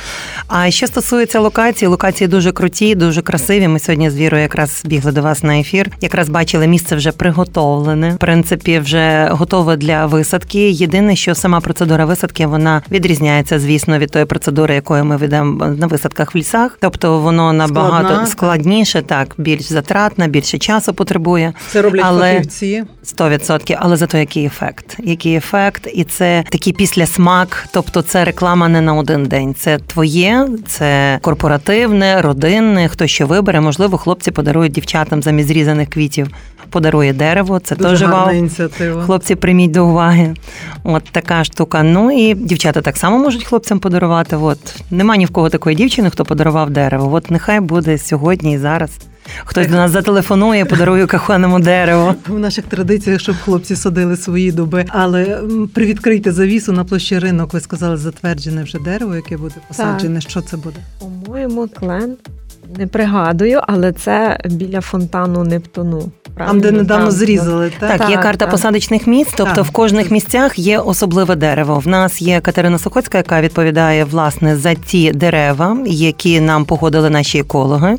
А 0.48 0.71
що 0.71 0.88
стосується 0.88 1.39
локації, 1.39 1.89
локації 1.89 2.27
дуже 2.27 2.51
круті, 2.51 2.95
дуже 2.95 3.21
красиві. 3.21 3.67
Ми 3.67 3.79
сьогодні 3.79 4.09
з 4.09 4.15
Вірою 4.15 4.43
якраз 4.43 4.81
бігли 4.86 5.12
до 5.12 5.21
вас 5.21 5.43
на 5.43 5.59
ефір. 5.59 5.91
Якраз 6.01 6.29
бачили 6.29 6.67
місце 6.67 6.95
вже 6.95 7.12
приготовлене. 7.12 8.13
В 8.13 8.17
принципі, 8.17 8.79
вже 8.79 9.29
готове 9.31 9.77
для 9.77 10.05
висадки. 10.05 10.69
Єдине, 10.69 11.15
що 11.15 11.36
сама 11.36 11.59
процедура 11.59 12.05
висадки 12.05 12.48
вона 12.48 12.81
відрізняється, 12.91 13.59
звісно, 13.59 14.00
від 14.00 14.12
тої 14.12 14.25
процедури, 14.25 14.75
якою 14.75 15.05
ми 15.05 15.17
ведемо 15.17 15.65
на 15.65 15.88
висадках 15.88 16.36
в 16.36 16.38
лісах. 16.38 16.77
Тобто 16.81 17.19
воно 17.19 17.53
набагато 17.53 18.07
Складна. 18.07 18.25
складніше, 18.25 19.01
так 19.01 19.36
більш 19.38 19.63
затратна, 19.63 20.27
більше 20.27 20.57
часу 20.57 20.93
потребує. 20.93 21.53
Це 21.69 21.81
роблять 21.81 22.05
але 22.05 22.33
фахівці. 22.33 22.83
100%. 23.05 23.77
Але 23.79 23.98
зато 23.98 24.17
який 24.17 24.45
ефект? 24.45 24.95
Який 25.00 25.36
ефект, 25.36 25.88
і 25.93 26.03
це 26.03 26.18
такий 26.49 26.73
післясмак, 26.73 27.67
тобто 27.71 28.01
це 28.01 28.25
реклама 28.25 28.67
не 28.67 28.81
на 28.81 28.93
один 28.93 29.25
день. 29.25 29.55
Це 29.55 29.77
твоє, 29.77 30.47
це 30.67 31.19
корпоративне, 31.21 32.21
родинне. 32.21 32.88
Хто 32.88 33.07
що 33.07 33.27
вибере, 33.27 33.61
можливо, 33.61 33.97
хлопці 33.97 34.31
подарують 34.31 34.71
дівчатам 34.71 35.23
замість 35.23 35.47
зрізаних 35.47 35.89
квітів 35.89 36.27
подарує 36.69 37.13
дерево. 37.13 37.59
Це 37.59 37.75
Дуже 37.75 37.89
теж 37.89 38.01
гарна 38.01 38.23
вау. 38.25 38.33
ініціатива. 38.35 39.03
Хлопці, 39.03 39.35
прийміть 39.35 39.71
до 39.71 39.85
уваги. 39.88 40.33
От 40.83 41.03
така 41.11 41.43
штука. 41.43 41.83
Ну 41.83 42.11
і 42.11 42.33
дівчата 42.33 42.81
так 42.81 42.97
само 42.97 43.17
можуть 43.19 43.43
хлопцям 43.43 43.79
подарувати. 43.79 44.35
От 44.35 44.59
нема 44.91 45.17
ні 45.17 45.25
в 45.25 45.29
кого 45.29 45.49
такої 45.49 45.75
дівчини, 45.75 46.09
хто 46.09 46.25
подарував 46.25 46.69
дерево. 46.69 47.13
От 47.13 47.31
нехай 47.31 47.59
буде 47.59 47.97
сьогодні 47.97 48.53
і 48.53 48.57
зараз. 48.57 48.89
Хтось 49.45 49.67
до 49.67 49.73
нас 49.75 49.91
зателефонує, 49.91 50.65
подарує 50.65 51.07
коханому 51.07 51.59
дерево. 51.59 52.15
В 52.27 52.39
наших 52.39 52.65
традиціях, 52.65 53.21
щоб 53.21 53.35
хлопці 53.45 53.75
садили 53.75 54.17
свої 54.17 54.51
дуби. 54.51 54.85
Але 54.89 55.23
м, 55.23 55.69
привідкрийте 55.73 56.31
завісу 56.31 56.71
на 56.73 56.83
площі 56.83 57.19
ринок. 57.19 57.53
Ви 57.53 57.59
сказали, 57.59 57.97
затверджене 57.97 58.63
вже 58.63 58.79
дерево, 58.79 59.15
яке 59.15 59.38
буде 59.38 59.55
посаджене. 59.67 60.21
Що 60.21 60.41
це 60.41 60.57
буде? 60.57 60.77
По-моєму, 60.99 61.67
клен. 61.67 62.15
Не 62.77 62.88
пригадую, 62.88 63.61
але 63.67 63.91
це 63.91 64.39
біля 64.45 64.81
фонтану 64.81 65.43
Нептуну. 65.43 66.11
Там, 66.48 66.60
де 66.60 66.72
недавно 66.72 67.05
Там, 67.05 67.12
зрізали, 67.12 67.72
так? 67.79 67.98
Так, 67.98 68.10
є 68.10 68.17
карта 68.17 68.46
так. 68.46 68.50
посадочних 68.51 69.08
місць, 69.08 69.34
тобто 69.38 69.55
Так. 69.55 69.65
в 69.65 69.69
кожних 69.69 70.12
місцях 70.12 70.60
є 70.60 70.79
особливе 70.79 71.36
дерево. 71.36 71.79
В 71.79 71.88
нас 71.88 72.22
є 72.22 72.41
Катерина 72.41 72.79
Сухоцька, 72.79 73.17
яка 73.17 73.41
відповідає 73.41 74.03
власне 74.03 74.58
за 74.58 74.74
ті 74.74 75.12
дерева, 75.12 75.77
які 75.86 76.39
нам 76.41 76.65
погодили 76.65 77.10
наші 77.10 77.39
екологи. 77.39 77.98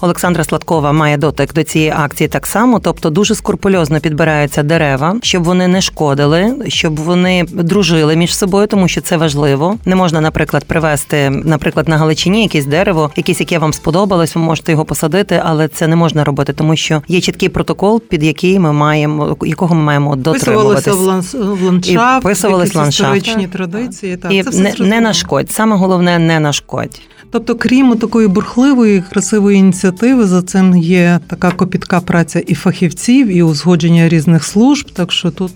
Олександра 0.00 0.44
Сладкова 0.44 0.92
має 0.92 1.16
дотик 1.16 1.54
до 1.54 1.64
цієї 1.64 1.92
акції 1.96 2.28
так 2.28 2.46
само, 2.46 2.80
тобто 2.80 3.10
дуже 3.10 3.34
скрупульозно 3.34 4.00
підбираються 4.00 4.62
дерева, 4.62 5.16
щоб 5.22 5.44
вони 5.44 5.68
не 5.68 5.80
шкодили, 5.80 6.56
щоб 6.68 6.96
вони 6.96 7.44
дружили 7.52 8.16
між 8.16 8.36
собою, 8.36 8.66
тому 8.66 8.88
що 8.88 9.00
це 9.00 9.16
важливо. 9.16 9.76
Не 9.84 9.96
можна, 9.96 10.20
наприклад, 10.20 10.64
привезти, 10.64 11.30
наприклад, 11.30 11.88
на 11.88 11.96
Галичині 11.96 12.42
якесь 12.42 12.66
дерево, 12.66 13.10
якесь, 13.16 13.40
яке 13.40 13.58
вам 13.58 13.72
сподобалось, 13.72 14.34
ви 14.34 14.40
можете 14.40 14.72
його 14.72 14.84
посадити, 14.84 15.42
але 15.44 15.68
це 15.68 15.86
не 15.86 15.96
можна 15.96 16.24
робити, 16.24 16.52
тому 16.52 16.76
що 16.76 17.02
є 17.08 17.20
чіткий 17.20 17.48
протокол, 17.48 18.02
під 18.08 18.22
який 18.22 18.58
ми 18.58 18.72
маємо 18.72 19.36
якого 19.42 19.74
ми 19.74 19.82
маємо 19.82 20.16
дотримуватись. 20.16 20.82
Вписувалося 20.82 21.38
в, 21.38 21.62
ландшафт, 21.62 22.24
І 22.24 22.26
вписувались 22.26 22.74
ландшафт. 22.74 23.16
історичні 23.16 23.46
традиції. 23.46 24.16
Так, 24.16 24.32
І 24.32 24.42
це 24.42 24.50
все 24.50 24.62
не, 24.62 24.74
не 24.88 25.00
нашкодь. 25.00 25.50
Саме 25.50 25.76
головне 25.76 26.18
не 26.18 26.40
нашкодь. 26.40 27.00
Тобто, 27.30 27.54
крім 27.54 27.96
такої 27.96 28.28
бурхливої, 28.28 29.02
красивої 29.10 29.58
ініціативи, 29.66 30.26
за 30.26 30.42
цим 30.42 30.76
є 30.76 31.20
така 31.26 31.50
копітка 31.50 32.00
праця 32.00 32.38
і 32.46 32.54
фахівців, 32.54 33.28
і 33.28 33.42
узгодження 33.42 34.08
різних 34.08 34.44
служб. 34.44 34.90
Так 34.92 35.12
що 35.12 35.30
тут 35.30 35.52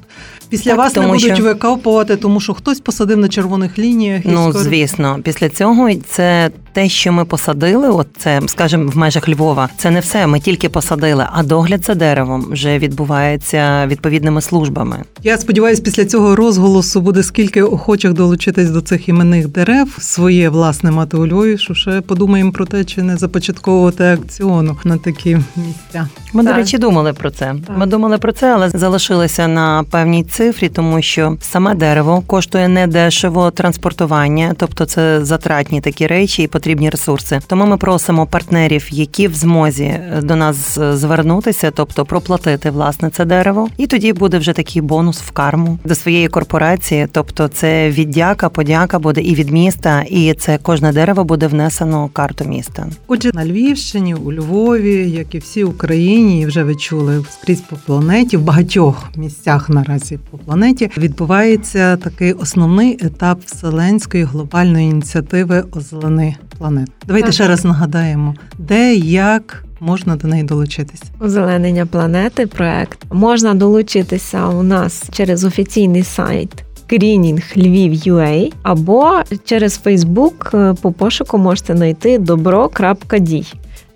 після 0.48 0.70
Так, 0.70 0.78
вас 0.78 0.96
не 0.96 1.06
будуть 1.06 1.34
що- 1.34 1.42
викопувати, 1.44 2.16
тому 2.16 2.40
що 2.40 2.54
хтось 2.54 2.80
посадив 2.80 3.18
на 3.18 3.28
червоних 3.28 3.78
лініях. 3.78 4.24
і 4.24 4.28
Ну 4.28 4.48
скоро... 4.50 4.64
звісно, 4.64 5.18
після 5.22 5.48
цього 5.48 5.94
це 5.94 6.50
те, 6.72 6.88
що 6.88 7.12
ми 7.12 7.24
посадили. 7.24 7.88
От 7.88 8.08
це, 8.18 8.40
скажімо, 8.46 8.90
в 8.90 8.96
межах 8.96 9.28
Львова. 9.28 9.68
Це 9.76 9.90
не 9.90 10.00
все. 10.00 10.26
Ми 10.26 10.40
тільки 10.40 10.68
посадили, 10.68 11.26
а 11.32 11.42
догляд 11.42 11.84
за 11.84 11.94
деревом 11.94 12.46
вже 12.50 12.78
відбувається 12.78 13.86
відповідними 13.86 14.40
службами. 14.40 15.04
Я 15.22 15.38
сподіваюся, 15.38 15.82
після 15.82 16.04
цього 16.04 16.36
розголосу 16.36 17.00
буде 17.00 17.22
скільки 17.22 17.62
охочих 17.62 18.12
долучитись 18.12 18.70
до 18.70 18.80
цих 18.80 19.08
іменних 19.08 19.48
дерев, 19.48 19.96
своє 19.98 20.48
власне 20.48 20.90
мати 20.90 21.16
у 21.16 21.26
Львові, 21.26 21.58
що 21.58 21.74
ще 21.74 22.00
подумаємо 22.00 22.52
про 22.52 22.66
те, 22.66 22.84
чи 22.84 23.02
не 23.02 23.16
започатковувати 23.16 24.04
акціону 24.04 24.76
на 24.84 24.98
такі 24.98 25.38
місця. 25.56 26.08
Ми, 26.32 26.44
Так. 26.44 26.52
до 26.52 26.58
речі, 26.58 26.78
думали 26.78 27.12
про 27.12 27.30
це. 27.30 27.54
Так. 27.66 27.78
Ми 27.78 27.86
думали 27.86 28.18
про 28.18 28.32
це, 28.32 28.54
але 28.54 28.70
залишилися 28.70 29.48
на 29.48 29.84
певній 29.90 30.24
цифрі, 30.24 30.68
тому 30.68 31.02
що 31.02 31.36
саме 31.40 31.74
дерево 31.74 32.22
коштує 32.26 32.68
недешево 32.68 33.50
транспортування, 33.50 34.54
тобто 34.58 34.84
це 34.84 35.24
затратні 35.24 35.80
такі 35.80 36.06
речі 36.06 36.42
і 36.42 36.46
потрібні 36.60 36.90
ресурси. 36.90 37.40
Тому 37.46 37.66
ми 37.66 37.76
просимо 37.76 38.26
партнерів, 38.26 38.88
які 38.90 39.28
в 39.28 39.34
змозі 39.34 40.00
до 40.22 40.36
нас 40.36 40.78
звернутися, 40.78 41.70
тобто 41.70 42.04
проплатити 42.04 42.70
власне 42.70 43.10
це 43.10 43.24
дерево, 43.24 43.68
і 43.76 43.86
тоді 43.86 44.12
буде 44.12 44.38
вже 44.38 44.52
такий 44.52 44.82
бонус 44.82 45.20
в 45.20 45.30
карму 45.30 45.78
до 45.84 45.94
своєї 45.94 46.28
корпорації. 46.28 47.06
Тобто, 47.12 47.48
це 47.48 47.90
віддяка, 47.90 48.48
подяка 48.48 48.98
буде 48.98 49.20
і 49.20 49.34
від 49.34 49.50
міста, 49.50 50.04
і 50.10 50.34
це 50.34 50.58
кожне 50.58 50.92
дерево 50.92 51.24
буде 51.24 51.46
внесено 51.46 52.06
в 52.06 52.10
карту 52.10 52.44
міста. 52.44 52.86
Отже, 53.06 53.30
на 53.34 53.46
Львівщині, 53.46 54.14
у 54.14 54.32
Львові, 54.32 55.10
як 55.10 55.34
і 55.34 55.38
всій 55.38 55.64
Україні, 55.64 56.46
вже 56.46 56.64
ви 56.64 56.74
чули 56.74 57.24
скрізь 57.30 57.60
по 57.60 57.76
планеті, 57.76 58.36
в 58.36 58.42
багатьох 58.42 59.10
місцях 59.16 59.68
наразі 59.68 60.18
по 60.30 60.38
планеті 60.38 60.90
відбувається 60.96 61.96
такий 61.96 62.32
основний 62.32 62.98
етап 63.00 63.40
вселенської 63.44 64.24
глобальної 64.24 64.90
ініціативи 64.90 65.64
Озелени 65.72 66.36
планет. 66.58 66.88
Давайте 67.06 67.26
Так. 67.26 67.34
ще 67.34 67.48
раз 67.48 67.64
нагадаємо, 67.64 68.34
де 68.58 68.94
як 68.94 69.64
можна 69.80 70.16
до 70.16 70.28
неї 70.28 70.42
долучитися. 70.42 71.04
Озеленення 71.20 71.86
планети 71.86 72.46
проект 72.46 72.98
можна 73.12 73.54
долучитися 73.54 74.46
у 74.46 74.62
нас 74.62 75.04
через 75.12 75.44
офіційний 75.44 76.02
сайт 76.02 76.64
Greening 76.90 77.56
Lviv.ua 77.56 78.52
або 78.62 79.12
через 79.44 79.80
Facebook 79.84 80.56
е, 80.70 80.74
по 80.74 80.92
пошуку 80.92 81.38
можете 81.38 81.76
знайти 81.76 82.18
добро.дій. 82.18 83.46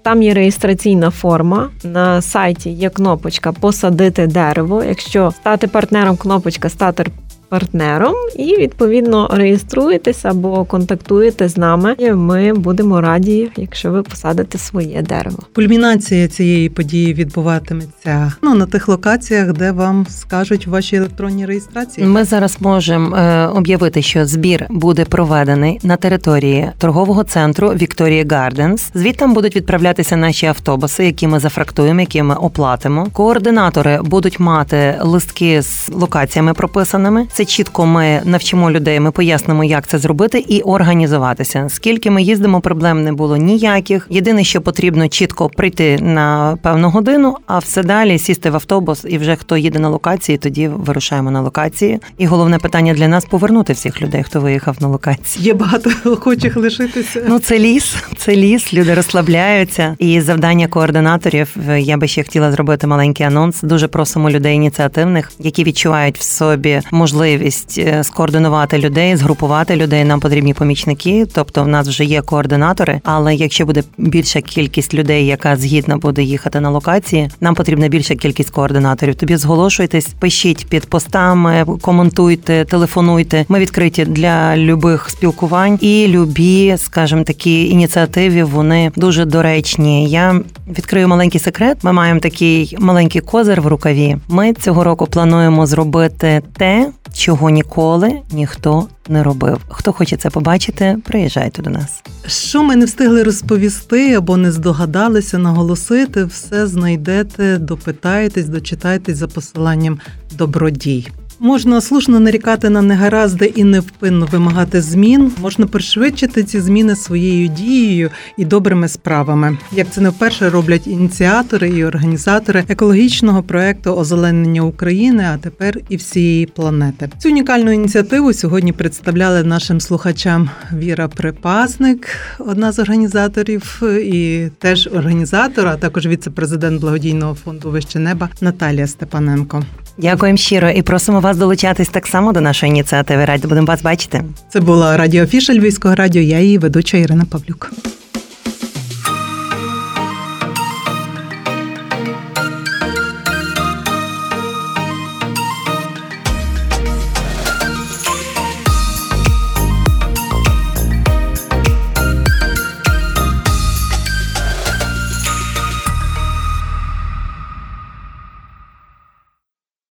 Там 0.02 0.22
є 0.22 0.34
реєстраційна 0.34 1.10
форма. 1.10 1.70
На 1.84 2.22
сайті 2.22 2.70
є 2.70 2.90
кнопочка 2.90 3.52
Посадити 3.52 4.26
дерево. 4.26 4.84
Якщо 4.84 5.30
стати 5.30 5.66
партнером, 5.66 6.16
кнопочка 6.16 6.68
Стати 6.68 7.06
партнером, 7.48 8.14
і 8.36 8.56
відповідно 8.56 9.28
реєструєтесь 9.32 10.24
або 10.24 10.64
контактуєте 10.64 11.48
з 11.48 11.56
нами. 11.56 11.94
І 11.98 12.12
ми 12.12 12.52
будемо 12.52 13.00
раді, 13.00 13.50
якщо 13.56 13.90
ви 13.90 14.02
посадите 14.02 14.58
своє 14.58 15.02
дерево. 15.02 15.38
Кульмінація 15.54 16.28
цієї 16.28 16.68
події 16.68 17.14
відбуватиметься 17.14 18.32
ну 18.42 18.54
на 18.54 18.66
тих 18.66 18.88
локаціях, 18.88 19.52
де 19.52 19.72
вам 19.72 20.06
скажуть 20.08 20.66
ваші 20.66 20.96
електронні 20.96 21.46
реєстрації. 21.46 22.06
Ми 22.06 22.24
зараз 22.24 22.56
можемо 22.60 23.16
е, 23.16 23.46
об'явити, 23.46 24.02
що 24.02 24.26
збір 24.26 24.66
буде 24.70 25.04
проведений 25.04 25.80
на 25.82 25.96
території 25.96 26.70
торгового 26.78 27.24
центру 27.24 27.68
Вікторія 27.68 28.24
Гарденс. 28.30 28.90
Звідтам 28.94 29.34
будуть 29.34 29.56
відправлятися 29.56 30.16
наші 30.16 30.46
автобуси, 30.46 31.04
які 31.04 31.26
ми 31.26 31.40
зафрактуємо, 31.40 32.00
які 32.00 32.22
ми 32.22 32.34
оплатимо. 32.34 33.06
Координатори 33.12 34.00
будуть 34.02 34.40
мати 34.40 34.98
листки 35.02 35.62
з 35.62 35.88
локаціями 35.88 36.54
прописаними. 36.54 37.26
Це 37.34 37.44
чітко 37.44 37.86
ми 37.86 38.22
навчимо 38.24 38.70
людей. 38.70 39.00
Ми 39.00 39.10
пояснимо, 39.10 39.64
як 39.64 39.86
це 39.86 39.98
зробити, 39.98 40.44
і 40.48 40.60
організуватися. 40.60 41.66
Скільки 41.68 42.10
ми 42.10 42.22
їздимо, 42.22 42.60
проблем 42.60 43.04
не 43.04 43.12
було 43.12 43.36
ніяких. 43.36 44.06
Єдине, 44.10 44.44
що 44.44 44.60
потрібно 44.60 45.08
чітко 45.08 45.48
прийти 45.48 45.98
на 46.00 46.58
певну 46.62 46.90
годину, 46.90 47.36
а 47.46 47.58
все 47.58 47.82
далі 47.82 48.18
сісти 48.18 48.50
в 48.50 48.54
автобус, 48.54 49.04
і 49.08 49.18
вже 49.18 49.36
хто 49.36 49.56
їде 49.56 49.78
на 49.78 49.88
локації, 49.88 50.38
тоді 50.38 50.68
вирушаємо 50.68 51.30
на 51.30 51.40
локації. 51.40 52.00
І 52.18 52.26
головне 52.26 52.58
питання 52.58 52.94
для 52.94 53.08
нас 53.08 53.24
повернути 53.24 53.72
всіх 53.72 54.02
людей, 54.02 54.22
хто 54.22 54.40
виїхав 54.40 54.76
на 54.80 54.88
локації. 54.88 55.44
Є 55.44 55.54
багато 55.54 55.90
охочих 56.04 56.56
лишитися. 56.56 57.24
Ну, 57.28 57.38
це 57.38 57.58
ліс, 57.58 57.96
це 58.16 58.36
ліс, 58.36 58.74
люди 58.74 58.94
розслабляються. 58.94 59.96
І 59.98 60.20
завдання 60.20 60.66
координаторів 60.66 61.56
я 61.78 61.96
би 61.96 62.08
ще 62.08 62.22
хотіла 62.22 62.52
зробити 62.52 62.86
маленький 62.86 63.26
анонс. 63.26 63.60
Дуже 63.62 63.88
просимо 63.88 64.30
людей 64.30 64.56
ініціативних, 64.56 65.32
які 65.38 65.64
відчувають 65.64 66.18
в 66.18 66.22
собі 66.22 66.80
можливість 66.90 67.23
е, 67.24 68.04
скоординувати 68.04 68.78
людей, 68.78 69.16
згрупувати 69.16 69.76
людей. 69.76 70.04
Нам 70.04 70.20
потрібні 70.20 70.54
помічники. 70.54 71.26
Тобто, 71.34 71.64
в 71.64 71.68
нас 71.68 71.88
вже 71.88 72.04
є 72.04 72.22
координатори. 72.22 73.00
Але 73.04 73.34
якщо 73.34 73.66
буде 73.66 73.82
більша 73.98 74.40
кількість 74.40 74.94
людей, 74.94 75.26
яка 75.26 75.56
згідна 75.56 75.96
буде 75.96 76.22
їхати 76.22 76.60
на 76.60 76.70
локації, 76.70 77.30
нам 77.40 77.54
потрібна 77.54 77.88
більша 77.88 78.14
кількість 78.14 78.50
координаторів. 78.50 79.14
Тобі 79.14 79.36
зголошуйтесь, 79.36 80.06
пишіть 80.06 80.66
під 80.68 80.86
постами, 80.86 81.66
коментуйте, 81.80 82.64
телефонуйте. 82.64 83.44
Ми 83.48 83.58
відкриті 83.58 84.04
для 84.04 84.56
любих 84.56 85.10
спілкувань 85.10 85.78
і 85.80 86.06
любі, 86.08 86.74
скажімо, 86.76 87.22
такі 87.22 87.68
ініціативи. 87.68 88.44
Вони 88.44 88.92
дуже 88.96 89.24
доречні. 89.24 90.08
Я 90.08 90.40
відкрию 90.68 91.08
маленький 91.08 91.40
секрет. 91.40 91.78
Ми 91.82 91.92
маємо 91.92 92.20
такий 92.20 92.76
маленький 92.78 93.20
козир 93.20 93.60
в 93.60 93.66
рукаві. 93.66 94.16
Ми 94.28 94.52
цього 94.52 94.84
року 94.84 95.06
плануємо 95.06 95.66
зробити 95.66 96.42
те, 96.56 96.90
чого 97.14 97.50
ніколи 97.50 98.12
ніхто 98.32 98.88
не 99.08 99.22
робив. 99.22 99.60
Хто 99.68 99.92
хоче 99.92 100.16
це 100.16 100.30
побачити, 100.30 100.96
приїжджайте 101.04 101.62
до 101.62 101.70
нас. 101.70 102.02
Що 102.26 102.62
ми 102.62 102.76
не 102.76 102.84
встигли 102.84 103.22
розповісти 103.22 104.14
або 104.14 104.36
не 104.36 104.52
здогадалися 104.52 105.38
наголосити, 105.38 106.24
все 106.24 106.66
знайдете, 106.66 107.58
допитаєтесь, 107.58 108.48
дочитайтесь 108.48 109.16
за 109.16 109.28
посиланням 109.28 110.00
добродій. 110.32 111.08
Можна 111.40 111.80
слушно 111.80 112.20
нарікати 112.20 112.70
на 112.70 112.82
негаразди 112.82 113.52
і 113.56 113.64
невпинно 113.64 114.28
вимагати 114.32 114.82
змін. 114.82 115.32
Можна 115.42 115.66
пришвидшити 115.66 116.42
ці 116.42 116.60
зміни 116.60 116.96
своєю 116.96 117.48
дією 117.48 118.10
і 118.36 118.44
добрими 118.44 118.88
справами, 118.88 119.58
як 119.72 119.90
це 119.90 120.00
не 120.00 120.08
вперше 120.08 120.50
роблять 120.50 120.86
ініціатори 120.86 121.68
і 121.68 121.84
організатори 121.84 122.64
екологічного 122.68 123.42
проекту 123.42 123.90
озеленення 123.90 124.62
України, 124.62 125.26
а 125.34 125.38
тепер 125.38 125.78
і 125.88 125.96
всієї 125.96 126.46
планети. 126.46 127.10
Цю 127.18 127.28
унікальну 127.28 127.72
ініціативу 127.72 128.32
сьогодні 128.32 128.72
представляли 128.72 129.44
нашим 129.44 129.80
слухачам 129.80 130.50
Віра 130.72 131.08
Припасник, 131.08 132.08
одна 132.38 132.72
з 132.72 132.78
організаторів, 132.78 133.82
і 134.04 134.46
теж 134.58 134.88
організатор, 134.94 135.66
а 135.66 135.76
також 135.76 136.06
віце-президент 136.06 136.80
благодійного 136.80 137.34
фонду 137.34 137.70
Вище 137.70 137.98
неба 137.98 138.28
Наталія 138.40 138.86
Степаненко. 138.86 139.62
Дякуємо 139.98 140.36
щиро 140.36 140.70
і 140.70 140.82
просимо 140.82 141.20
вас 141.24 141.36
долучатись 141.36 141.88
так 141.88 142.06
само 142.06 142.32
до 142.32 142.40
нашої 142.40 142.70
ініціативи. 142.70 143.24
Раді 143.24 143.46
будемо 143.46 143.66
вас 143.66 143.82
бачити. 143.82 144.24
Це 144.48 144.60
була 144.60 144.96
радіофіша 144.96 145.54
Львівського 145.54 145.94
радіо. 145.94 146.22
Я 146.22 146.40
її 146.40 146.58
ведуча 146.58 146.96
Ірина 146.96 147.24
Павлюк. 147.30 147.72